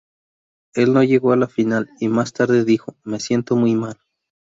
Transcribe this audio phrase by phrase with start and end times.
[0.73, 3.99] Él no llegó a la final, y más tarde, dijo: "Me siento muy mal".